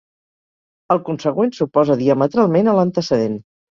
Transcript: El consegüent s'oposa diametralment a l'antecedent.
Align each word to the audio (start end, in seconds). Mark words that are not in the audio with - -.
El 0.95 1.01
consegüent 1.09 1.53
s'oposa 1.57 1.99
diametralment 2.03 2.73
a 2.73 2.77
l'antecedent. 2.81 3.37